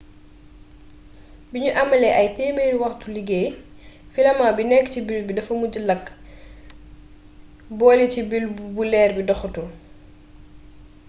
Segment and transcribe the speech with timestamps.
[1.51, 3.47] biñu amalee ay téemeri waxtuy liggéey
[4.13, 6.05] filament bi nekk ci bulbe bi dafa mujjee làkk
[7.79, 9.69] bole ci bulbe bu leer bi doxatul